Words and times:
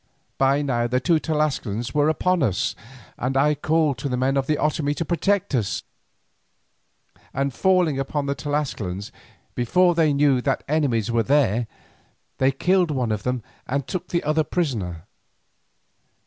By 0.39 0.63
now 0.63 0.87
the 0.87 0.99
two 0.99 1.19
Tlascalans 1.19 1.93
were 1.93 2.09
upon 2.09 2.41
us, 2.41 2.75
and 3.19 3.37
I 3.37 3.53
called 3.53 3.99
to 3.99 4.09
the 4.09 4.17
men 4.17 4.35
of 4.35 4.47
the 4.47 4.57
Otomie 4.57 4.95
to 4.95 5.05
protect 5.05 5.53
us, 5.53 5.83
and 7.35 7.53
falling 7.53 8.01
on 8.01 8.25
the 8.25 8.33
Tlascalans 8.33 9.11
before 9.53 9.93
they 9.93 10.11
knew 10.11 10.41
that 10.41 10.63
enemies 10.67 11.11
were 11.11 11.21
there, 11.21 11.67
they 12.39 12.51
killed 12.51 12.89
one 12.89 13.11
of 13.11 13.21
them 13.21 13.43
and 13.67 13.85
took 13.85 14.07
the 14.07 14.23
other 14.23 14.43
prisoner. 14.43 15.03